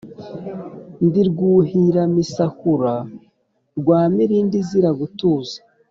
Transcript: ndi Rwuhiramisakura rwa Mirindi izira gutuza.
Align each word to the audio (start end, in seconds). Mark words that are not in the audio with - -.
ndi 1.05 1.21
Rwuhiramisakura 1.29 2.93
rwa 3.79 3.99
Mirindi 4.13 4.55
izira 4.61 4.89
gutuza. 4.99 5.57